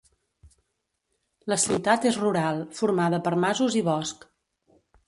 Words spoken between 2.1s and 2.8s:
és rural,